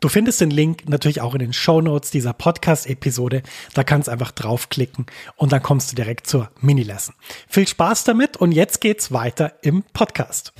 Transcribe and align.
Du 0.00 0.08
findest 0.08 0.40
den 0.40 0.52
Link 0.52 0.88
natürlich 0.88 1.20
auch 1.20 1.34
in 1.34 1.40
den 1.40 1.52
Show 1.52 1.80
Notes 1.80 2.12
dieser 2.12 2.32
Podcast-Episode. 2.32 3.42
Da 3.74 3.82
kannst 3.82 4.06
du 4.06 4.12
einfach 4.12 4.30
draufklicken 4.30 5.06
und 5.34 5.50
dann 5.50 5.60
kommst 5.60 5.90
du 5.90 5.96
direkt 5.96 6.28
zur 6.28 6.52
Mini-Lesson. 6.60 7.16
Viel 7.48 7.66
Spaß 7.66 8.04
damit 8.04 8.36
und 8.36 8.52
jetzt 8.52 8.80
geht's 8.80 9.10
weiter 9.10 9.54
im 9.60 9.82
Podcast. 9.92 10.52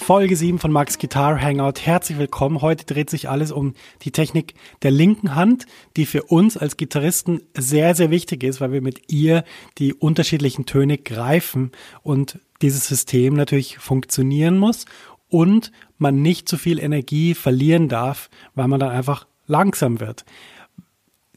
Folge 0.00 0.34
7 0.34 0.58
von 0.58 0.72
Max 0.72 0.98
Guitar 0.98 1.40
Hangout. 1.40 1.74
Herzlich 1.80 2.18
willkommen. 2.18 2.60
Heute 2.60 2.84
dreht 2.86 3.08
sich 3.08 3.28
alles 3.28 3.52
um 3.52 3.74
die 4.02 4.10
Technik 4.10 4.54
der 4.82 4.90
linken 4.90 5.36
Hand, 5.36 5.66
die 5.96 6.06
für 6.06 6.24
uns 6.24 6.56
als 6.56 6.76
Gitarristen 6.76 7.42
sehr, 7.56 7.94
sehr 7.94 8.10
wichtig 8.10 8.42
ist, 8.42 8.60
weil 8.60 8.72
wir 8.72 8.82
mit 8.82 9.12
ihr 9.12 9.44
die 9.78 9.94
unterschiedlichen 9.94 10.66
Töne 10.66 10.98
greifen 10.98 11.70
und 12.02 12.40
dieses 12.62 12.88
System 12.88 13.34
natürlich 13.34 13.78
funktionieren 13.78 14.58
muss 14.58 14.86
und 15.32 15.72
man 15.98 16.20
nicht 16.20 16.48
zu 16.48 16.58
viel 16.58 16.78
Energie 16.78 17.34
verlieren 17.34 17.88
darf, 17.88 18.28
weil 18.54 18.68
man 18.68 18.78
dann 18.78 18.90
einfach 18.90 19.26
langsam 19.46 19.98
wird. 19.98 20.24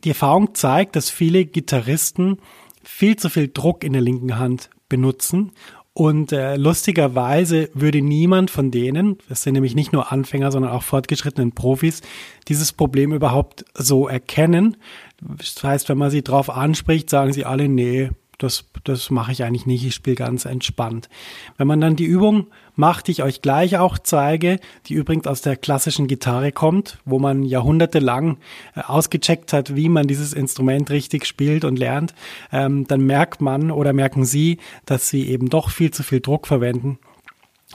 Die 0.04 0.10
Erfahrung 0.10 0.54
zeigt, 0.54 0.96
dass 0.96 1.10
viele 1.10 1.46
Gitarristen 1.46 2.38
viel 2.84 3.16
zu 3.16 3.30
viel 3.30 3.50
Druck 3.52 3.84
in 3.84 3.94
der 3.94 4.02
linken 4.02 4.38
Hand 4.38 4.70
benutzen 4.90 5.54
und 5.98 6.34
äh, 6.34 6.58
lustigerweise 6.58 7.70
würde 7.74 8.02
niemand 8.02 8.52
von 8.52 8.70
denen, 8.70 9.18
das 9.30 9.44
sind 9.44 9.54
nämlich 9.54 9.76
nicht 9.76 9.94
nur 9.94 10.12
Anfänger, 10.12 10.52
sondern 10.52 10.74
auch 10.74 10.84
fortgeschrittenen 10.84 11.54
Profis, 11.54 12.02
dieses 12.50 12.74
Problem 12.74 13.14
überhaupt 13.14 13.64
so 13.76 14.10
erkennen. 14.10 14.76
Das 15.22 15.64
heißt, 15.64 15.88
wenn 15.88 15.98
man 15.98 16.12
sie 16.12 16.22
drauf 16.22 16.50
anspricht, 16.50 17.10
sagen 17.10 17.32
sie 17.32 17.46
alle, 17.46 17.70
nee, 17.70 18.10
das, 18.38 18.66
das 18.84 19.10
mache 19.10 19.32
ich 19.32 19.44
eigentlich 19.44 19.66
nicht, 19.66 19.86
ich 19.86 19.96
spiele 19.96 20.16
ganz 20.16 20.46
entspannt. 20.46 21.10
Wenn 21.58 21.68
man 21.68 21.82
dann 21.82 21.96
die 21.96 22.06
Übung 22.06 22.48
macht, 22.76 23.08
die 23.08 23.12
ich 23.12 23.24
euch 23.24 23.42
gleich 23.42 23.78
auch 23.78 23.98
zeige, 23.98 24.60
die 24.88 24.94
übrigens 24.94 25.28
aus 25.28 25.42
der 25.42 25.56
klassischen 25.56 26.08
Gitarre 26.08 26.52
kommt, 26.52 27.00
wo 27.06 27.20
man 27.20 27.44
jahrhundertelang 27.44 28.38
äh, 28.76 28.82
ausgecheckt 28.82 29.54
hat, 29.54 29.76
wie 29.76 29.90
man 29.90 30.08
dieses 30.08 30.34
Instrument 30.34 30.90
richtig 30.90 31.26
spielt 31.26 31.66
und 31.66 31.78
lernt, 31.80 32.14
ähm, 32.52 32.88
dann 32.88 33.02
merkt 33.02 33.42
man 33.42 33.72
oder 33.72 33.94
merken 33.94 34.26
Sie, 34.26 34.60
dass 34.86 35.10
Sie 35.10 35.30
eben 35.30 35.50
doch 35.50 35.70
viel 35.70 35.92
zu 35.92 36.04
viel 36.04 36.20
Druck 36.20 36.48
verwenden 36.48 37.00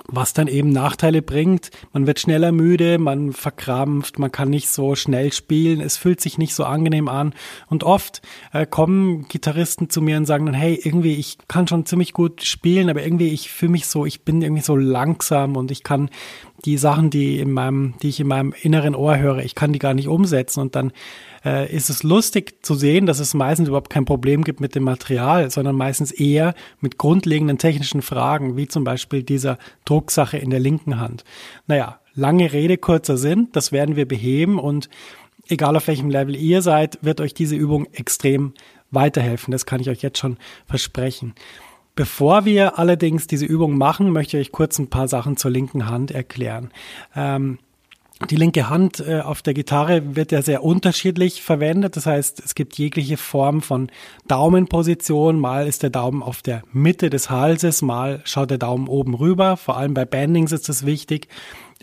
was 0.07 0.33
dann 0.33 0.47
eben 0.47 0.71
Nachteile 0.71 1.21
bringt. 1.21 1.71
Man 1.93 2.07
wird 2.07 2.21
schneller 2.21 2.53
müde, 2.53 2.99
man 2.99 3.33
verkrampft, 3.33 4.19
man 4.19 4.31
kann 4.31 4.49
nicht 4.49 4.69
so 4.69 4.95
schnell 4.95 5.33
spielen, 5.33 5.81
es 5.81 5.97
fühlt 5.97 6.21
sich 6.21 6.39
nicht 6.39 6.55
so 6.55 6.65
angenehm 6.65 7.09
an. 7.09 7.35
Und 7.69 7.83
oft 7.83 8.23
äh, 8.53 8.67
kommen 8.67 9.27
Gitarristen 9.29 9.91
zu 9.91 10.01
mir 10.01 10.17
und 10.17 10.27
sagen 10.27 10.47
dann, 10.47 10.55
hey, 10.55 10.79
irgendwie, 10.83 11.15
ich 11.15 11.39
kann 11.49 11.67
schon 11.67 11.87
ziemlich 11.87 12.13
gut 12.13 12.45
spielen, 12.45 12.89
aber 12.89 13.03
irgendwie, 13.03 13.29
ich 13.29 13.51
fühle 13.51 13.73
mich 13.73 13.87
so, 13.87 14.07
ich 14.07 14.25
bin 14.25 14.43
irgendwie 14.43 14.63
so 14.63 14.77
langsam 14.77 15.57
und 15.57 15.71
ich 15.71 15.83
kann 15.83 16.09
die 16.65 16.77
Sachen, 16.77 17.11
die 17.11 17.39
in 17.39 17.53
meinem, 17.53 17.95
die 18.03 18.09
ich 18.09 18.21
in 18.21 18.29
meinem 18.29 18.55
inneren 18.61 18.95
Ohr 18.95 19.19
höre, 19.19 19.39
ich 19.39 19.55
kann 19.55 19.73
die 19.73 19.79
gar 19.79 19.95
nicht 19.95 20.09
umsetzen. 20.09 20.61
Und 20.61 20.77
dann 20.77 20.93
äh, 21.45 21.75
ist 21.75 21.91
es 21.91 22.03
lustig 22.03 22.65
zu 22.65 22.75
sehen, 22.75 23.07
dass 23.07 23.19
es 23.19 23.35
meistens 23.35 23.69
überhaupt 23.69 23.91
kein 23.91 24.05
Problem 24.05 24.45
gibt 24.45 24.61
mit 24.61 24.75
dem 24.75 24.85
Material, 24.85 25.51
sondern 25.51 25.77
meistens 25.77 26.13
eher 26.13 26.55
mit 26.81 26.99
grundlegenden 26.99 27.59
technischen 27.59 28.03
Fragen, 28.03 28.57
wie 28.57 28.69
zum 28.69 28.85
Beispiel 28.85 29.23
dieser 29.23 29.59
Drucksache 29.85 30.37
in 30.37 30.51
der 30.51 30.61
linken 30.61 31.01
Hand. 31.01 31.25
Naja, 31.67 32.01
lange 32.15 32.53
Rede, 32.53 32.77
kurzer 32.77 33.17
Sinn, 33.17 33.49
das 33.53 33.73
werden 33.73 33.97
wir 33.97 34.07
beheben 34.07 34.59
und 34.59 34.89
egal 35.49 35.77
auf 35.77 35.89
welchem 35.89 36.11
Level 36.11 36.37
ihr 36.37 36.63
seid, 36.63 36.99
wird 37.03 37.21
euch 37.21 37.35
diese 37.35 37.57
Übung 37.57 37.87
extrem 37.93 38.53
weiterhelfen. 38.91 39.53
Das 39.53 39.67
kann 39.67 39.81
ich 39.81 39.89
euch 39.89 40.03
jetzt 40.03 40.19
schon 40.19 40.37
versprechen. 40.67 41.35
Bevor 41.97 42.45
wir 42.45 42.79
allerdings 42.79 43.27
diese 43.27 43.47
Übung 43.47 43.77
machen, 43.77 44.11
möchte 44.11 44.39
ich 44.39 44.49
euch 44.49 44.53
kurz 44.53 44.79
ein 44.79 44.91
paar 44.91 45.09
Sachen 45.09 45.37
zur 45.37 45.51
linken 45.51 45.89
Hand 45.89 46.11
erklären. 46.11 46.71
Ähm, 47.15 47.59
die 48.29 48.37
linke 48.37 48.69
Hand 48.69 49.01
äh, 49.01 49.21
auf 49.21 49.41
der 49.41 49.55
Gitarre 49.55 50.15
wird 50.15 50.31
ja 50.31 50.43
sehr 50.43 50.63
unterschiedlich 50.63 51.43
verwendet. 51.43 51.97
Das 51.97 52.05
heißt, 52.05 52.43
es 52.45 52.55
gibt 52.55 52.77
jegliche 52.77 53.17
Form 53.17 53.63
von 53.63 53.91
Daumenposition. 54.29 55.41
Mal 55.41 55.67
ist 55.67 55.83
der 55.83 55.91
Daumen 55.91 56.23
auf 56.23 56.43
der 56.43 56.63
Mitte 56.71 57.09
des 57.09 57.31
Halses, 57.31 57.81
mal 57.81 58.21
schaut 58.25 58.51
der 58.51 58.59
Daumen 58.59 58.89
oben 58.89 59.15
rüber. 59.15 59.57
Vor 59.57 59.79
allem 59.79 59.95
bei 59.95 60.05
Bandings 60.05 60.53
ist 60.53 60.69
das 60.69 60.85
wichtig. 60.85 61.29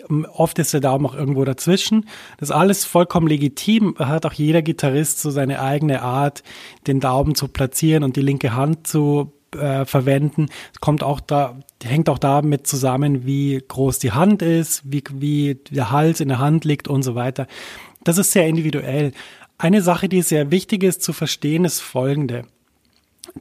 Ähm, 0.09 0.27
oft 0.31 0.59
ist 0.59 0.73
der 0.73 0.81
Daumen 0.81 1.07
auch 1.07 1.15
irgendwo 1.15 1.43
dazwischen. 1.43 2.05
Das 2.37 2.49
ist 2.49 2.55
alles 2.55 2.85
vollkommen 2.85 3.27
legitim. 3.27 3.95
Hat 3.97 4.27
auch 4.27 4.33
jeder 4.33 4.61
Gitarrist 4.61 5.19
so 5.19 5.31
seine 5.31 5.59
eigene 5.59 6.03
Art, 6.03 6.43
den 6.85 6.99
Daumen 6.99 7.33
zu 7.33 7.47
platzieren 7.47 8.03
und 8.03 8.15
die 8.15 8.21
linke 8.21 8.55
Hand 8.55 8.85
zu 8.85 9.33
äh, 9.55 9.85
verwenden. 9.85 10.47
Es 10.73 10.81
kommt 10.81 11.03
auch 11.03 11.19
da, 11.19 11.57
hängt 11.83 12.09
auch 12.09 12.19
damit 12.19 12.67
zusammen, 12.67 13.25
wie 13.25 13.63
groß 13.67 13.99
die 13.99 14.11
Hand 14.11 14.41
ist, 14.41 14.81
wie, 14.85 15.03
wie 15.13 15.55
der 15.71 15.91
Hals 15.91 16.19
in 16.19 16.29
der 16.29 16.39
Hand 16.39 16.65
liegt 16.65 16.87
und 16.87 17.03
so 17.03 17.15
weiter. 17.15 17.47
Das 18.03 18.17
ist 18.17 18.31
sehr 18.31 18.47
individuell. 18.47 19.11
Eine 19.57 19.81
Sache, 19.81 20.07
die 20.07 20.21
sehr 20.21 20.51
wichtig 20.51 20.83
ist 20.83 21.01
zu 21.01 21.13
verstehen, 21.13 21.65
ist 21.65 21.79
folgende. 21.79 22.45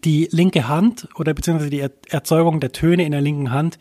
Die 0.04 0.28
linke 0.30 0.68
Hand 0.68 1.08
oder 1.16 1.34
beziehungsweise 1.34 1.70
die 1.70 1.84
Erzeugung 2.08 2.60
der 2.60 2.72
Töne 2.72 3.04
in 3.04 3.12
der 3.12 3.20
linken 3.20 3.50
Hand, 3.50 3.78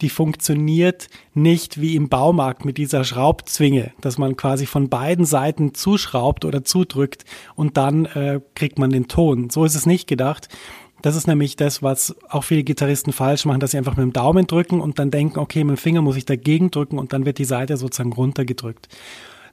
die 0.00 0.08
funktioniert 0.08 1.08
nicht 1.34 1.80
wie 1.80 1.96
im 1.96 2.08
Baumarkt 2.08 2.64
mit 2.64 2.78
dieser 2.78 3.04
Schraubzwinge, 3.04 3.92
dass 4.00 4.18
man 4.18 4.36
quasi 4.36 4.66
von 4.66 4.88
beiden 4.88 5.24
Seiten 5.24 5.74
zuschraubt 5.74 6.44
oder 6.44 6.64
zudrückt 6.64 7.24
und 7.54 7.76
dann 7.76 8.06
äh, 8.06 8.40
kriegt 8.54 8.78
man 8.78 8.90
den 8.90 9.08
Ton. 9.08 9.50
So 9.50 9.64
ist 9.64 9.74
es 9.74 9.86
nicht 9.86 10.06
gedacht, 10.06 10.48
das 11.02 11.16
ist 11.16 11.26
nämlich 11.26 11.56
das, 11.56 11.82
was 11.82 12.14
auch 12.28 12.44
viele 12.44 12.62
Gitarristen 12.62 13.12
falsch 13.12 13.44
machen, 13.44 13.60
dass 13.60 13.72
sie 13.72 13.78
einfach 13.78 13.96
mit 13.96 14.04
dem 14.04 14.12
Daumen 14.12 14.46
drücken 14.46 14.80
und 14.80 14.98
dann 14.98 15.10
denken, 15.10 15.38
okay, 15.38 15.64
mit 15.64 15.76
dem 15.76 15.80
Finger 15.80 16.02
muss 16.02 16.16
ich 16.16 16.24
dagegen 16.24 16.70
drücken 16.70 16.98
und 16.98 17.12
dann 17.12 17.26
wird 17.26 17.38
die 17.38 17.44
Seite 17.44 17.76
sozusagen 17.76 18.12
runtergedrückt. 18.12 18.88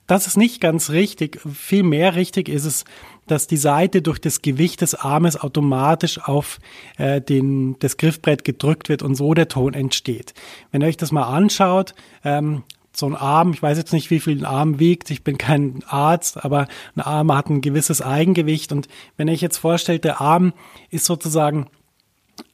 Das 0.07 0.25
ist 0.25 0.37
nicht 0.37 0.61
ganz 0.61 0.89
richtig. 0.89 1.41
Viel 1.53 1.83
mehr 1.83 2.15
richtig 2.15 2.47
ist 2.47 2.63
es, 2.63 2.85
dass 3.27 3.45
die 3.45 3.57
Seite 3.57 4.01
durch 4.01 4.19
das 4.19 4.41
Gewicht 4.41 4.79
des 4.79 4.95
Armes 4.95 5.37
automatisch 5.37 6.17
auf 6.23 6.59
äh, 6.97 7.19
den, 7.19 7.77
das 7.79 7.97
Griffbrett 7.97 8.45
gedrückt 8.45 8.87
wird 8.87 9.03
und 9.03 9.15
so 9.15 9.33
der 9.33 9.49
Ton 9.49 9.73
entsteht. 9.73 10.33
Wenn 10.71 10.81
ihr 10.81 10.87
euch 10.87 10.95
das 10.95 11.11
mal 11.11 11.23
anschaut, 11.23 11.93
ähm, 12.23 12.63
so 12.97 13.05
ein 13.05 13.15
Arm, 13.15 13.53
ich 13.53 13.61
weiß 13.61 13.77
jetzt 13.77 13.93
nicht, 13.93 14.09
wie 14.09 14.19
viel 14.19 14.39
ein 14.39 14.45
Arm 14.45 14.79
wiegt, 14.79 15.11
ich 15.11 15.23
bin 15.23 15.37
kein 15.37 15.83
Arzt, 15.87 16.43
aber 16.43 16.67
ein 16.95 17.01
Arm 17.01 17.31
hat 17.31 17.49
ein 17.49 17.61
gewisses 17.61 18.01
Eigengewicht 18.01 18.71
und 18.71 18.87
wenn 19.17 19.27
ich 19.27 19.41
jetzt 19.41 19.57
vorstelle, 19.57 19.99
der 19.99 20.19
Arm 20.21 20.53
ist 20.89 21.05
sozusagen 21.05 21.67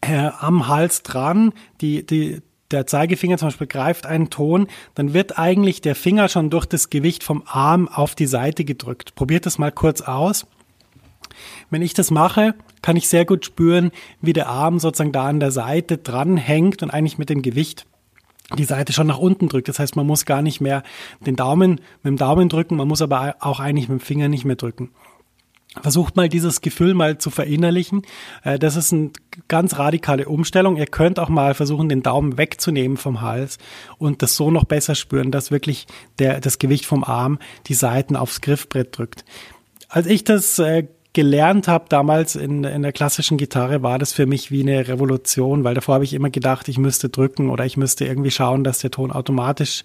äh, 0.02 0.30
am 0.40 0.68
Hals 0.68 1.04
dran, 1.04 1.54
die, 1.82 2.06
die, 2.06 2.42
der 2.72 2.88
Zeigefinger 2.88 3.38
zum 3.38 3.50
Beispiel 3.50 3.68
greift 3.68 4.06
einen 4.06 4.30
Ton, 4.30 4.68
dann 4.96 5.14
wird 5.14 5.38
eigentlich 5.38 5.82
der 5.82 5.96
Finger 5.96 6.28
schon 6.28 6.50
durch 6.50 6.66
das 6.66 6.90
Gewicht 6.90 7.24
vom 7.24 7.44
Arm 7.46 7.88
auf 7.88 8.16
die 8.16 8.26
Seite 8.26 8.66
gedrückt. 8.66 9.16
Probiert 9.16 9.46
das 9.46 9.58
mal 9.58 9.72
kurz 9.72 10.02
aus. 10.02 10.48
Wenn 11.70 11.82
ich 11.82 11.94
das 11.94 12.12
mache, 12.12 12.56
kann 12.82 12.96
ich 12.96 13.08
sehr 13.08 13.26
gut 13.26 13.46
spüren, 13.46 13.92
wie 14.22 14.34
der 14.34 14.50
Arm 14.50 14.80
sozusagen 14.80 15.12
da 15.12 15.28
an 15.28 15.40
der 15.40 15.52
Seite 15.52 15.98
dran 15.98 16.38
hängt 16.38 16.84
und 16.84 16.90
eigentlich 16.90 17.18
mit 17.18 17.30
dem 17.30 17.42
Gewicht 17.42 17.86
die 18.58 18.66
Seite 18.66 18.94
schon 18.94 19.08
nach 19.08 19.18
unten 19.18 19.48
drückt. 19.48 19.68
Das 19.68 19.80
heißt, 19.80 19.96
man 19.96 20.06
muss 20.06 20.26
gar 20.26 20.42
nicht 20.42 20.62
mehr 20.62 20.84
den 21.26 21.36
Daumen 21.36 21.82
mit 22.04 22.06
dem 22.06 22.18
Daumen 22.18 22.50
drücken, 22.50 22.76
man 22.76 22.88
muss 22.88 23.02
aber 23.02 23.36
auch 23.40 23.60
eigentlich 23.60 23.90
mit 23.90 24.00
dem 24.00 24.06
Finger 24.06 24.28
nicht 24.28 24.46
mehr 24.46 24.56
drücken. 24.56 24.92
Versucht 25.82 26.16
mal 26.16 26.30
dieses 26.30 26.62
Gefühl 26.62 26.94
mal 26.94 27.18
zu 27.18 27.32
verinnerlichen. 27.32 28.04
Äh, 28.44 28.60
das 28.60 28.76
ist 28.76 28.94
eine 28.94 29.10
ganz 29.48 29.80
radikale 29.80 30.28
Umstellung. 30.28 30.78
Ihr 30.78 30.86
könnt 30.86 31.18
auch 31.18 31.30
mal 31.30 31.56
versuchen, 31.56 31.90
den 31.90 32.04
Daumen 32.04 32.38
wegzunehmen 32.38 32.96
vom 32.96 33.22
Hals 33.22 33.58
und 33.98 34.22
das 34.22 34.36
so 34.36 34.52
noch 34.52 34.66
besser 34.66 34.94
spüren, 34.94 35.32
dass 35.32 35.50
wirklich 35.50 35.88
der, 36.20 36.42
das 36.42 36.60
Gewicht 36.60 36.86
vom 36.86 37.04
Arm 37.04 37.40
die 37.66 37.74
Seiten 37.74 38.16
aufs 38.16 38.42
Griffbrett 38.42 38.96
drückt. 38.96 39.26
Als 39.90 40.06
ich 40.06 40.24
das 40.24 40.60
äh, 40.60 40.88
gelernt 41.14 41.68
habe 41.68 41.86
damals 41.90 42.36
in, 42.36 42.64
in 42.64 42.82
der 42.82 42.92
klassischen 42.92 43.38
Gitarre, 43.38 43.84
war 43.84 44.00
das 44.00 44.14
für 44.14 44.26
mich 44.26 44.50
wie 44.50 44.62
eine 44.62 44.88
Revolution, 44.88 45.64
weil 45.64 45.76
davor 45.76 45.96
habe 45.96 46.04
ich 46.04 46.14
immer 46.14 46.32
gedacht, 46.32 46.68
ich 46.68 46.80
müsste 46.80 47.10
drücken 47.10 47.52
oder 47.52 47.66
ich 47.66 47.78
müsste 47.78 48.06
irgendwie 48.06 48.32
schauen, 48.32 48.64
dass 48.64 48.80
der 48.80 48.90
Ton 48.90 49.12
automatisch 49.12 49.84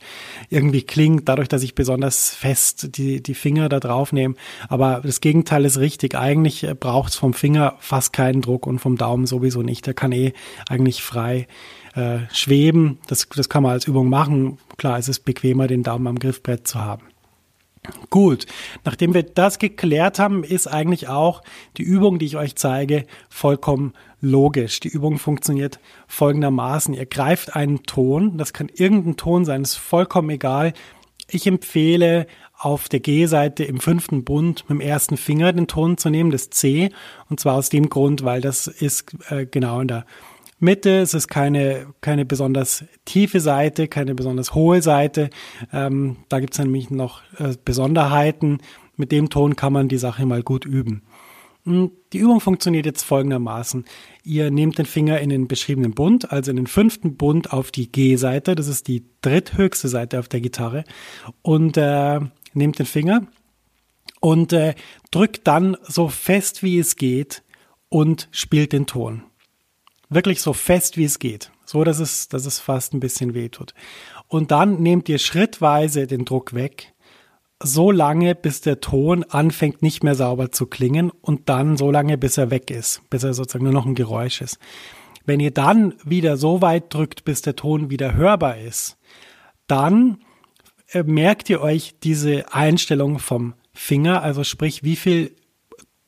irgendwie 0.48 0.82
klingt, 0.82 1.28
dadurch, 1.28 1.48
dass 1.48 1.62
ich 1.62 1.74
besonders 1.74 2.34
fest 2.34 2.96
die, 2.96 3.22
die 3.22 3.34
Finger 3.34 3.68
da 3.68 3.78
drauf 3.78 4.12
nehme. 4.12 4.34
Aber 4.68 5.02
das 5.04 5.20
Gegenteil 5.20 5.66
ist 5.66 5.78
richtig. 5.78 6.14
Eigentlich 6.14 6.66
braucht 6.80 7.10
es 7.10 7.16
vom 7.16 7.34
Finger 7.34 7.76
fast 7.78 8.14
keinen 8.14 8.40
Druck 8.40 8.66
und 8.66 8.78
vom 8.78 8.96
Daumen 8.96 9.26
sowieso 9.26 9.62
nicht. 9.62 9.86
Der 9.86 9.94
kann 9.94 10.12
eh 10.12 10.32
eigentlich 10.68 11.02
frei 11.02 11.46
äh, 11.94 12.20
schweben. 12.32 12.98
Das, 13.06 13.28
das 13.28 13.50
kann 13.50 13.62
man 13.62 13.72
als 13.72 13.86
Übung 13.86 14.08
machen. 14.08 14.58
Klar, 14.78 14.98
es 14.98 15.08
ist 15.08 15.20
bequemer, 15.20 15.66
den 15.66 15.82
Daumen 15.82 16.06
am 16.06 16.18
Griffbrett 16.18 16.66
zu 16.66 16.80
haben. 16.80 17.07
Gut, 18.10 18.46
nachdem 18.84 19.14
wir 19.14 19.22
das 19.22 19.58
geklärt 19.58 20.18
haben, 20.18 20.44
ist 20.44 20.66
eigentlich 20.66 21.08
auch 21.08 21.42
die 21.76 21.82
Übung, 21.82 22.18
die 22.18 22.26
ich 22.26 22.36
euch 22.36 22.56
zeige, 22.56 23.06
vollkommen 23.28 23.92
logisch. 24.20 24.80
Die 24.80 24.88
Übung 24.88 25.18
funktioniert 25.18 25.78
folgendermaßen. 26.06 26.94
Ihr 26.94 27.06
greift 27.06 27.54
einen 27.54 27.82
Ton, 27.84 28.36
das 28.36 28.52
kann 28.52 28.68
irgendein 28.74 29.16
Ton 29.16 29.44
sein, 29.44 29.62
ist 29.62 29.76
vollkommen 29.76 30.30
egal. 30.30 30.72
Ich 31.30 31.46
empfehle 31.46 32.26
auf 32.58 32.88
der 32.88 33.00
G-Seite 33.00 33.64
im 33.64 33.78
fünften 33.78 34.24
Bund 34.24 34.64
mit 34.68 34.80
dem 34.80 34.80
ersten 34.80 35.16
Finger 35.16 35.52
den 35.52 35.68
Ton 35.68 35.96
zu 35.96 36.10
nehmen, 36.10 36.30
das 36.30 36.50
C. 36.50 36.90
Und 37.30 37.38
zwar 37.38 37.54
aus 37.54 37.68
dem 37.68 37.88
Grund, 37.88 38.24
weil 38.24 38.40
das 38.40 38.66
ist 38.66 39.14
äh, 39.30 39.46
genau 39.46 39.80
in 39.80 39.88
der 39.88 40.06
Mitte. 40.58 41.00
Es 41.00 41.14
ist 41.14 41.28
keine, 41.28 41.86
keine 42.00 42.24
besonders 42.24 42.84
tiefe 43.04 43.40
Seite, 43.40 43.88
keine 43.88 44.14
besonders 44.14 44.54
hohe 44.54 44.82
Seite. 44.82 45.30
Ähm, 45.72 46.16
da 46.28 46.40
gibt 46.40 46.54
es 46.54 46.58
nämlich 46.58 46.90
noch 46.90 47.22
äh, 47.38 47.54
Besonderheiten. 47.64 48.58
Mit 48.96 49.12
dem 49.12 49.30
Ton 49.30 49.56
kann 49.56 49.72
man 49.72 49.88
die 49.88 49.98
Sache 49.98 50.26
mal 50.26 50.42
gut 50.42 50.64
üben. 50.64 51.02
Hm, 51.64 51.90
die 52.12 52.18
Übung 52.18 52.40
funktioniert 52.40 52.86
jetzt 52.86 53.02
folgendermaßen. 53.02 53.84
Ihr 54.24 54.50
nehmt 54.50 54.78
den 54.78 54.86
Finger 54.86 55.20
in 55.20 55.28
den 55.28 55.48
beschriebenen 55.48 55.92
Bund, 55.92 56.32
also 56.32 56.50
in 56.50 56.56
den 56.56 56.66
fünften 56.66 57.16
Bund 57.16 57.52
auf 57.52 57.70
die 57.70 57.92
G-Seite, 57.92 58.54
das 58.54 58.68
ist 58.68 58.88
die 58.88 59.04
dritthöchste 59.20 59.88
Seite 59.88 60.18
auf 60.18 60.28
der 60.28 60.40
Gitarre, 60.40 60.84
und 61.42 61.76
äh, 61.76 62.20
nehmt 62.54 62.78
den 62.78 62.86
Finger 62.86 63.26
und 64.20 64.52
äh, 64.52 64.74
drückt 65.10 65.46
dann 65.46 65.76
so 65.82 66.08
fest 66.08 66.62
wie 66.62 66.78
es 66.78 66.96
geht 66.96 67.42
und 67.88 68.28
spielt 68.32 68.72
den 68.72 68.86
Ton. 68.86 69.22
Wirklich 70.08 70.40
so 70.40 70.52
fest, 70.52 70.96
wie 70.96 71.04
es 71.04 71.18
geht. 71.18 71.50
So, 71.64 71.84
dass 71.84 71.98
es, 71.98 72.28
dass 72.28 72.46
es 72.46 72.58
fast 72.58 72.94
ein 72.94 73.00
bisschen 73.00 73.34
wehtut. 73.34 73.74
Und 74.26 74.50
dann 74.50 74.82
nehmt 74.82 75.08
ihr 75.08 75.18
schrittweise 75.18 76.06
den 76.06 76.24
Druck 76.24 76.54
weg. 76.54 76.94
So 77.62 77.90
lange, 77.90 78.34
bis 78.34 78.60
der 78.60 78.80
Ton 78.80 79.24
anfängt, 79.24 79.82
nicht 79.82 80.02
mehr 80.02 80.14
sauber 80.14 80.50
zu 80.50 80.66
klingen. 80.66 81.10
Und 81.10 81.48
dann 81.48 81.76
so 81.76 81.90
lange, 81.90 82.16
bis 82.16 82.38
er 82.38 82.50
weg 82.50 82.70
ist. 82.70 83.02
Bis 83.10 83.24
er 83.24 83.34
sozusagen 83.34 83.64
nur 83.64 83.74
noch 83.74 83.86
ein 83.86 83.94
Geräusch 83.94 84.40
ist. 84.40 84.58
Wenn 85.26 85.40
ihr 85.40 85.50
dann 85.50 85.94
wieder 86.04 86.38
so 86.38 86.62
weit 86.62 86.94
drückt, 86.94 87.24
bis 87.24 87.42
der 87.42 87.56
Ton 87.56 87.90
wieder 87.90 88.14
hörbar 88.14 88.56
ist, 88.58 88.96
dann 89.66 90.18
äh, 90.88 91.02
merkt 91.02 91.50
ihr 91.50 91.60
euch 91.60 91.96
diese 92.02 92.52
Einstellung 92.54 93.18
vom 93.18 93.54
Finger, 93.74 94.22
also 94.22 94.42
sprich, 94.42 94.82
wie 94.82 94.96
viel 94.96 95.36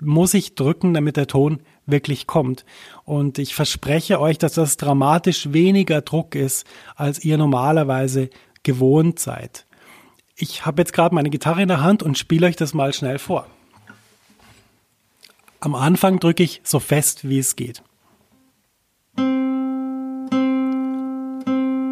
muss 0.03 0.35
ich 0.35 0.55
drücken, 0.55 0.95
damit 0.95 1.17
der 1.17 1.27
Ton 1.27 1.61
wirklich 1.87 2.27
kommt. 2.27 2.65
Und 3.11 3.41
ich 3.41 3.57
verspreche 3.57 4.21
euch, 4.21 4.39
dass 4.39 4.53
das 4.53 4.77
dramatisch 4.77 5.53
weniger 5.53 6.01
Druck 6.01 6.37
ist, 6.37 6.65
als 6.95 7.25
ihr 7.25 7.39
normalerweise 7.39 8.31
gewohnt 8.63 9.19
seid. 9.19 9.67
Ich 10.37 10.65
habe 10.65 10.83
jetzt 10.83 10.93
gerade 10.93 11.13
meine 11.13 11.29
Gitarre 11.29 11.61
in 11.61 11.67
der 11.67 11.83
Hand 11.83 12.05
und 12.05 12.17
spiele 12.17 12.47
euch 12.47 12.55
das 12.55 12.73
mal 12.73 12.95
schnell 12.95 13.19
vor. 13.19 13.49
Am 15.59 15.75
Anfang 15.75 16.21
drücke 16.21 16.45
ich 16.45 16.61
so 16.63 16.79
fest, 16.79 17.29
wie 17.29 17.41
es 17.41 17.57
geht. 17.57 17.83
Da 19.17 19.25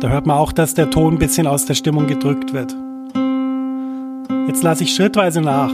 hört 0.09 0.27
man 0.29 0.39
auch, 0.39 0.53
dass 0.53 0.75
der 0.75 0.89
Ton 0.89 1.15
ein 1.15 1.19
bisschen 1.19 1.49
aus 1.49 1.67
der 1.67 1.75
Stimmung 1.75 2.07
gedrückt 2.07 2.53
wird. 2.53 2.77
Jetzt 4.47 4.63
lasse 4.63 4.85
ich 4.85 4.95
schrittweise 4.95 5.41
nach. 5.41 5.73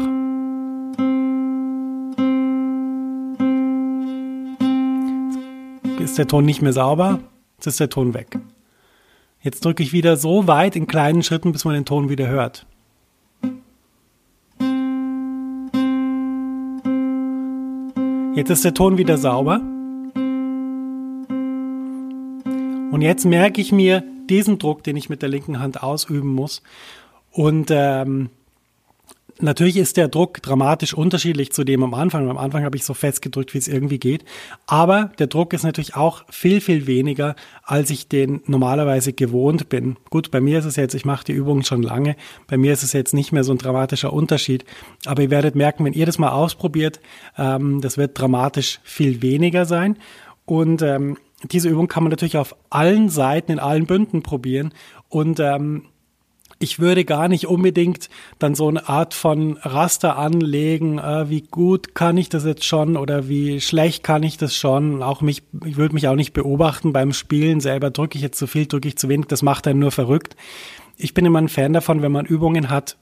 Ist 6.15 6.19
der 6.19 6.29
Ton 6.29 6.45
nicht 6.45 6.63
mehr 6.63 6.73
sauber, 6.73 7.19
jetzt 7.57 7.67
ist 7.67 7.81
der 7.81 7.91
Ton 7.91 8.15
weg. 8.15 8.39
Jetzt 9.43 9.65
drücke 9.65 9.83
ich 9.83 9.93
wieder 9.93 10.17
so 10.17 10.47
weit 10.47 10.77
in 10.77 10.87
kleinen 10.87 11.25
Schritten, 11.25 11.51
bis 11.51 11.65
man 11.65 11.75
den 11.75 11.85
Ton 11.85 12.09
wieder 12.09 12.29
hört. 12.29 12.67
Jetzt 18.37 18.51
ist 18.51 18.65
der 18.65 18.75
Ton 18.75 18.97
wieder 18.97 19.19
sauber. 19.19 19.61
Und 22.93 23.03
jetzt 23.03 23.25
merke 23.25 23.61
ich 23.61 23.73
mir 23.73 24.05
diesen 24.31 24.61
Druck, 24.61 24.85
den 24.85 24.97
ich 24.97 25.09
mit 25.09 25.21
der 25.21 25.29
linken 25.29 25.59
Hand 25.59 25.83
ausüben 25.83 26.29
muss. 26.29 26.63
Und 27.33 27.73
ähm, 27.73 28.31
Natürlich 29.41 29.77
ist 29.77 29.97
der 29.97 30.07
Druck 30.07 30.41
dramatisch 30.43 30.95
unterschiedlich 30.95 31.53
zu 31.53 31.65
dem 31.65 31.83
am 31.83 31.93
Anfang. 31.93 32.31
Am 32.31 32.39
Anfang 32.39 32.65
habe 32.65 32.77
ich 32.77 32.85
so 32.85 32.95
fest 32.95 33.21
gedrückt, 33.21 33.53
wie 33.53 33.59
es 33.59 33.67
irgendwie 33.67 33.99
geht. 33.99 34.25
Aber 34.67 35.11
der 35.19 35.27
Druck 35.27 35.53
ist 35.53 35.65
natürlich 35.65 35.97
auch 35.97 36.25
viel, 36.31 36.61
viel 36.61 36.87
weniger, 36.87 37.35
als 37.65 37.91
ich 37.91 38.07
den 38.07 38.43
normalerweise 38.47 39.13
gewohnt 39.13 39.69
bin. 39.69 39.97
Gut, 40.09 40.31
bei 40.31 40.41
mir 40.41 40.61
ist 40.61 40.67
es 40.67 40.77
jetzt, 40.77 40.95
ich 40.95 41.05
mache 41.05 41.25
die 41.25 41.33
Übungen 41.33 41.65
schon 41.65 41.83
lange. 41.83 42.15
Bei 42.47 42.57
mir 42.57 42.73
ist 42.73 42.85
es 42.85 42.93
jetzt 42.93 43.13
nicht 43.13 43.33
mehr 43.33 43.43
so 43.43 43.53
ein 43.53 43.59
dramatischer 43.59 44.13
Unterschied. 44.13 44.65
Aber 45.05 45.23
ihr 45.23 45.31
werdet 45.31 45.57
merken, 45.57 45.85
wenn 45.85 45.95
ihr 45.95 46.07
das 46.07 46.19
mal 46.19 46.31
ausprobiert, 46.31 47.01
ähm, 47.37 47.81
das 47.81 47.99
wird 47.99 48.19
dramatisch 48.19 48.79
viel 48.85 49.21
weniger 49.21 49.65
sein. 49.65 49.99
Und 50.47 50.81
ähm, 50.83 51.17
diese 51.43 51.69
Übung 51.69 51.89
kann 51.89 52.05
man 52.05 52.11
natürlich 52.11 52.37
auf 52.37 52.55
allen 52.71 53.09
Seiten, 53.09 53.53
in 53.53 53.59
allen 53.59 53.87
Bünden 53.87 54.23
probieren. 54.23 54.73
Und 55.09 55.41
ähm, 55.41 55.87
ich 56.65 56.81
würde 56.81 57.05
gar 57.05 57.29
nicht 57.29 57.47
unbedingt 57.47 58.09
dann 58.39 58.55
so 58.55 58.69
eine 58.69 58.89
Art 58.89 59.13
von 59.13 59.59
Raster 59.59 60.17
anlegen, 60.17 60.99
äh, 60.99 61.29
wie 61.29 61.43
gut 61.43 61.95
kann 61.95 62.17
ich 62.17 62.31
das 62.31 62.47
jetzt 62.47 62.65
schon 62.65 62.97
oder 62.97 63.29
wie 63.29 63.61
schlecht 63.61 64.03
kann 64.03 64.23
ich 64.23 64.39
das 64.39 64.57
schon. 64.57 65.03
Auch 65.03 65.21
mich, 65.21 65.43
ich 65.67 65.77
würde 65.77 65.95
mich 65.95 66.09
auch 66.09 66.17
nicht 66.17 66.33
beobachten 66.33 66.95
beim 66.95 67.13
Spielen 67.13 67.61
selber, 67.61 67.91
drücke 67.91 68.17
ich 68.17 68.23
jetzt 68.23 68.39
zu 68.39 68.47
viel, 68.47 68.67
drücke 68.67 68.89
ich 68.89 68.97
zu 68.97 69.11
wenig, 69.11 69.27
das 69.27 69.43
macht 69.43 69.67
einen 69.67 69.79
nur 69.79 69.91
verrückt. 69.91 70.37
Ich 70.97 71.13
bin 71.13 71.27
immer 71.27 71.39
ein 71.39 71.49
Fan 71.49 71.75
davon, 71.75 72.01
wenn 72.01 72.13
man 72.13 72.25
Übungen 72.25 72.71
hat, 72.71 72.97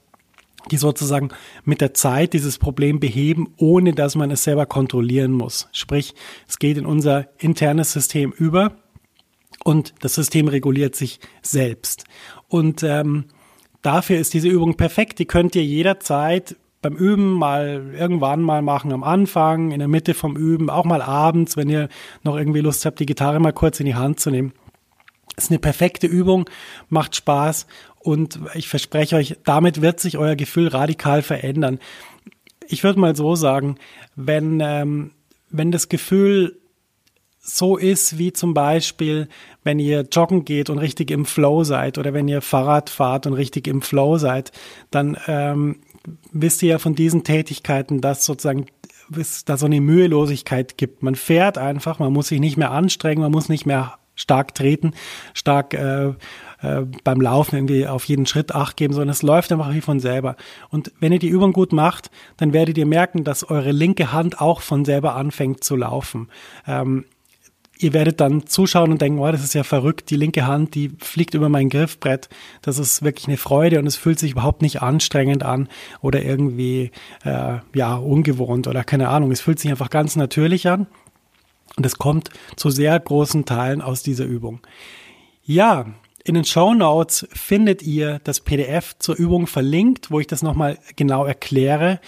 die 0.69 0.77
sozusagen 0.77 1.29
mit 1.63 1.79
der 1.79 1.93
Zeit 1.93 2.33
dieses 2.33 2.57
Problem 2.57 2.99
beheben, 2.99 3.53
ohne 3.55 3.93
dass 3.93 4.15
man 4.15 4.29
es 4.29 4.43
selber 4.43 4.65
kontrollieren 4.65 5.31
muss. 5.31 5.69
Sprich, 5.71 6.15
es 6.49 6.59
geht 6.59 6.77
in 6.77 6.85
unser 6.85 7.29
internes 7.37 7.93
System 7.93 8.33
über 8.33 8.75
und 9.63 9.93
das 10.01 10.15
System 10.15 10.49
reguliert 10.49 10.95
sich 10.95 11.21
selbst. 11.41 12.03
Und 12.49 12.83
ähm, 12.83 13.25
dafür 13.83 14.17
ist 14.17 14.33
diese 14.33 14.47
Übung 14.47 14.75
perfekt. 14.75 15.19
Die 15.19 15.25
könnt 15.25 15.55
ihr 15.55 15.63
jederzeit 15.63 16.55
beim 16.81 16.95
Üben 16.95 17.31
mal 17.31 17.93
irgendwann 17.97 18.41
mal 18.41 18.61
machen, 18.61 18.91
am 18.91 19.03
Anfang, 19.03 19.71
in 19.71 19.79
der 19.79 19.87
Mitte 19.87 20.13
vom 20.13 20.35
Üben, 20.35 20.69
auch 20.69 20.83
mal 20.85 21.01
abends, 21.01 21.55
wenn 21.55 21.69
ihr 21.69 21.87
noch 22.23 22.35
irgendwie 22.35 22.59
Lust 22.59 22.85
habt, 22.85 22.99
die 22.99 23.05
Gitarre 23.05 23.39
mal 23.39 23.53
kurz 23.53 23.79
in 23.79 23.85
die 23.85 23.95
Hand 23.95 24.19
zu 24.19 24.31
nehmen. 24.31 24.53
ist 25.37 25.49
eine 25.49 25.59
perfekte 25.59 26.07
Übung, 26.07 26.49
macht 26.89 27.15
Spaß 27.15 27.67
und 27.99 28.39
ich 28.53 28.67
verspreche 28.67 29.15
euch, 29.15 29.37
damit 29.45 29.81
wird 29.81 29.99
sich 30.01 30.17
euer 30.17 30.35
Gefühl 30.35 30.67
radikal 30.67 31.21
verändern. 31.21 31.79
Ich 32.67 32.83
würde 32.83 32.99
mal 32.99 33.15
so 33.15 33.35
sagen, 33.35 33.77
wenn, 34.15 34.59
ähm, 34.59 35.11
wenn 35.49 35.71
das 35.71 35.87
Gefühl 35.87 36.59
so 37.45 37.75
ist 37.75 38.17
wie 38.17 38.31
zum 38.31 38.53
Beispiel, 38.53 39.27
wenn 39.63 39.77
ihr 39.77 40.07
joggen 40.09 40.45
geht 40.45 40.69
und 40.69 40.79
richtig 40.79 41.11
im 41.11 41.25
Flow 41.25 41.65
seid 41.65 41.97
oder 41.97 42.13
wenn 42.13 42.29
ihr 42.29 42.41
Fahrrad 42.41 42.89
fahrt 42.89 43.27
und 43.27 43.33
richtig 43.33 43.67
im 43.67 43.81
Flow 43.81 44.17
seid, 44.17 44.53
dann 44.91 45.17
ähm, 45.27 45.81
wisst 46.31 46.63
ihr 46.63 46.69
ja 46.69 46.79
von 46.79 46.95
diesen 46.95 47.25
Tätigkeiten, 47.25 47.99
dass 47.99 48.23
sozusagen 48.23 48.67
es 49.17 49.43
da 49.43 49.57
so 49.57 49.65
eine 49.65 49.81
Mühelosigkeit 49.81 50.77
gibt. 50.77 51.03
Man 51.03 51.15
fährt 51.15 51.57
einfach, 51.57 51.99
man 51.99 52.13
muss 52.13 52.29
sich 52.29 52.39
nicht 52.39 52.55
mehr 52.55 52.71
anstrengen, 52.71 53.21
man 53.21 53.31
muss 53.31 53.49
nicht 53.49 53.65
mehr 53.65 53.95
stark 54.15 54.55
treten, 54.55 54.93
stark 55.33 55.73
äh, 55.73 56.13
äh, 56.61 56.85
beim 57.03 57.19
Laufen 57.19 57.55
irgendwie 57.55 57.87
auf 57.87 58.05
jeden 58.05 58.25
Schritt 58.25 58.55
Acht 58.55 58.77
geben, 58.77 58.93
sondern 58.93 59.09
es 59.09 59.21
läuft 59.21 59.51
einfach 59.51 59.73
wie 59.73 59.81
von 59.81 59.99
selber. 59.99 60.37
Und 60.69 60.93
wenn 61.01 61.11
ihr 61.11 61.19
die 61.19 61.27
Übung 61.27 61.51
gut 61.51 61.73
macht, 61.73 62.09
dann 62.37 62.53
werdet 62.53 62.77
ihr 62.77 62.85
merken, 62.85 63.25
dass 63.25 63.49
eure 63.49 63.71
linke 63.71 64.13
Hand 64.13 64.39
auch 64.39 64.61
von 64.61 64.85
selber 64.85 65.15
anfängt 65.15 65.63
zu 65.63 65.75
laufen. 65.75 66.29
Ähm, 66.65 67.05
ihr 67.77 67.93
werdet 67.93 68.21
dann 68.21 68.47
zuschauen 68.47 68.91
und 68.91 69.01
denken, 69.01 69.19
oh, 69.19 69.31
das 69.31 69.43
ist 69.43 69.53
ja 69.53 69.63
verrückt, 69.63 70.09
die 70.09 70.15
linke 70.15 70.45
Hand, 70.47 70.75
die 70.75 70.91
fliegt 70.99 71.33
über 71.33 71.49
mein 71.49 71.69
Griffbrett. 71.69 72.29
Das 72.61 72.77
ist 72.77 73.03
wirklich 73.03 73.27
eine 73.27 73.37
Freude 73.37 73.79
und 73.79 73.87
es 73.87 73.95
fühlt 73.95 74.19
sich 74.19 74.31
überhaupt 74.31 74.61
nicht 74.61 74.81
anstrengend 74.81 75.43
an 75.43 75.67
oder 76.01 76.23
irgendwie 76.23 76.91
äh, 77.23 77.59
ja 77.73 77.95
ungewohnt 77.95 78.67
oder 78.67 78.83
keine 78.83 79.09
Ahnung. 79.09 79.31
Es 79.31 79.41
fühlt 79.41 79.59
sich 79.59 79.71
einfach 79.71 79.89
ganz 79.89 80.15
natürlich 80.15 80.67
an. 80.67 80.87
Und 81.75 81.85
es 81.85 81.97
kommt 81.97 82.29
zu 82.55 82.69
sehr 82.69 82.99
großen 82.99 83.45
Teilen 83.45 83.81
aus 83.81 84.03
dieser 84.03 84.25
Übung. 84.25 84.59
Ja, 85.43 85.87
in 86.23 86.35
den 86.35 86.45
Show 86.45 86.73
Notes 86.73 87.27
findet 87.33 87.81
ihr 87.81 88.19
das 88.23 88.39
PDF 88.39 88.95
zur 88.99 89.15
Übung 89.15 89.47
verlinkt, 89.47 90.11
wo 90.11 90.19
ich 90.19 90.27
das 90.27 90.41
nochmal 90.41 90.77
genau 90.95 91.25
erkläre. 91.25 91.99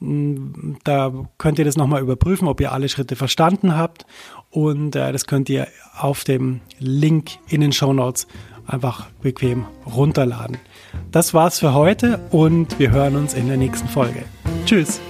Mm, 0.00 0.76
da 0.84 1.12
könnt 1.38 1.58
ihr 1.58 1.64
das 1.64 1.76
nochmal 1.76 2.02
überprüfen, 2.02 2.48
ob 2.48 2.60
ihr 2.60 2.72
alle 2.72 2.88
Schritte 2.88 3.16
verstanden 3.16 3.76
habt. 3.76 4.06
Und 4.50 4.96
äh, 4.96 5.12
das 5.12 5.26
könnt 5.26 5.48
ihr 5.48 5.68
auf 5.98 6.24
dem 6.24 6.60
Link 6.78 7.32
in 7.48 7.60
den 7.60 7.72
Show 7.72 7.92
Notes 7.92 8.26
einfach 8.66 9.06
bequem 9.22 9.66
runterladen. 9.86 10.58
Das 11.10 11.34
war's 11.34 11.58
für 11.58 11.74
heute 11.74 12.20
und 12.30 12.78
wir 12.78 12.90
hören 12.90 13.16
uns 13.16 13.34
in 13.34 13.48
der 13.48 13.56
nächsten 13.56 13.88
Folge. 13.88 14.24
Tschüss! 14.64 15.00